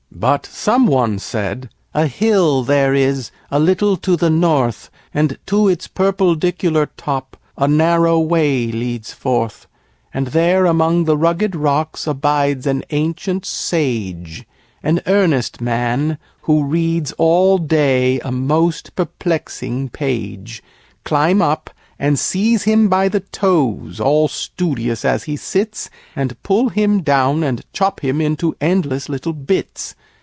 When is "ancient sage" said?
12.91-14.45